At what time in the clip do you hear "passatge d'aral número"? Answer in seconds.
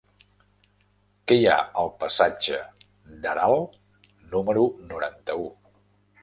2.03-4.65